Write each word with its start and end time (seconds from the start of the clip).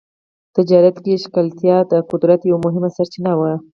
تجارت 0.55 0.95
کې 1.03 1.21
ښکېلتیا 1.23 1.77
د 1.91 1.93
قدرت 2.11 2.41
یوه 2.49 2.59
مهمه 2.65 2.89
سرچینه 2.95 3.33
وه. 3.39 3.51